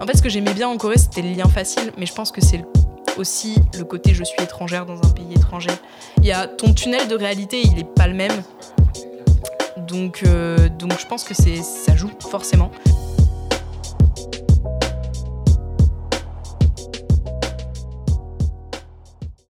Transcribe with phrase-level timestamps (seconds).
[0.00, 2.30] En fait, ce que j'aimais bien en Corée, c'était le lien facile, mais je pense
[2.30, 2.64] que c'est
[3.16, 5.70] aussi le côté je suis étrangère dans un pays étranger.
[6.18, 8.42] Il y a ton tunnel de réalité, il est pas le même.
[9.76, 12.70] Donc, euh, donc je pense que c'est ça joue forcément.